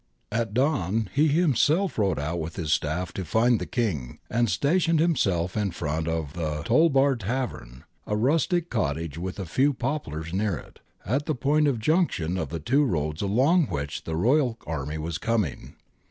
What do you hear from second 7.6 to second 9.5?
catena)— 'a rustic cottage with a